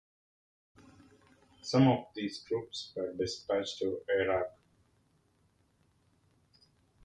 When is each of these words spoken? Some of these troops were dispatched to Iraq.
Some 1.61 1.87
of 1.87 2.05
these 2.15 2.39
troops 2.39 2.91
were 2.95 3.13
dispatched 3.13 3.77
to 3.83 4.01
Iraq. 4.09 4.47